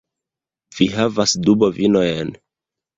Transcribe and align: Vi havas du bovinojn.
Vi 0.79 0.87
havas 0.95 1.37
du 1.47 1.57
bovinojn. 1.67 2.37